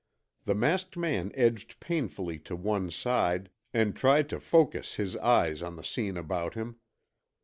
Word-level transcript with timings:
The 0.45 0.55
masked 0.55 0.97
man 0.97 1.31
edged 1.35 1.79
painfully 1.79 2.39
to 2.39 2.55
one 2.55 2.89
side 2.89 3.51
and 3.71 3.95
tried 3.95 4.29
to 4.29 4.39
focus 4.39 4.95
his 4.95 5.15
eyes 5.17 5.61
on 5.61 5.75
the 5.75 5.83
scene 5.83 6.17
about 6.17 6.55
him. 6.55 6.77